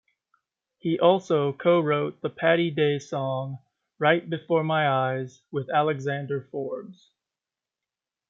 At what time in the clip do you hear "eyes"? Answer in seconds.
4.89-5.43